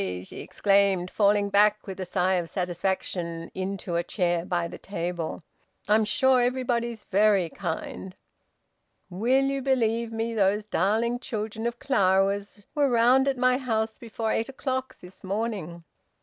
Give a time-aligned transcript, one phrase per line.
[0.23, 5.43] she exclaimed, falling back with a sigh of satisfaction into a chair by the table.
[5.87, 8.15] "I'm sure everybody's very kind.
[9.11, 14.31] Will you believe me, those darling children of Clara's were round at my house before
[14.31, 15.83] eight o'clock this morning!"